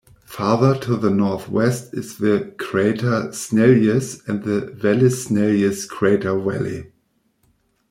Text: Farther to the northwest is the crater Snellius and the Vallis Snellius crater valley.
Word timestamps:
Farther 0.25 0.75
to 0.79 0.95
the 0.97 1.11
northwest 1.11 1.93
is 1.93 2.17
the 2.17 2.55
crater 2.57 3.27
Snellius 3.33 4.27
and 4.27 4.41
the 4.43 4.71
Vallis 4.73 5.27
Snellius 5.27 5.87
crater 5.87 6.39
valley. 6.39 6.87